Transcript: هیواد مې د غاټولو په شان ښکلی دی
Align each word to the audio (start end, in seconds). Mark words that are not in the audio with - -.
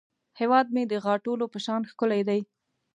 هیواد 0.39 0.67
مې 0.75 0.83
د 0.87 0.93
غاټولو 1.05 1.45
په 1.53 1.59
شان 1.65 1.81
ښکلی 1.89 2.21
دی 2.29 2.41